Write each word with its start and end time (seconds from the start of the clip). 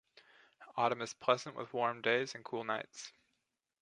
Autumn 0.77 1.03
is 1.03 1.13
pleasant 1.13 1.55
with 1.55 1.73
warm 1.75 2.01
days 2.01 2.33
and 2.33 2.43
cool 2.43 2.63
nights. 2.63 3.13